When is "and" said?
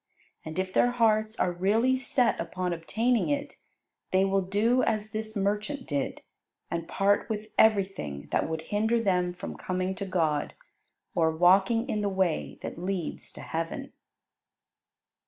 0.43-0.57, 6.71-6.87